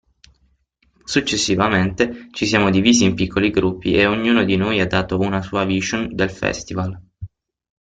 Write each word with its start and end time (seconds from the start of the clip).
Successivamente, 1.05 2.29
ci 2.31 2.47
siamo 2.47 2.71
divisi 2.71 3.03
in 3.03 3.13
piccoli 3.13 3.51
gruppi 3.51 3.93
e 3.93 4.07
ognuno 4.07 4.43
di 4.43 4.55
noi 4.55 4.79
ha 4.81 4.87
dato 4.87 5.19
una 5.19 5.43
sua 5.43 5.63
vision 5.63 6.15
del 6.15 6.31
festival. 6.31 6.99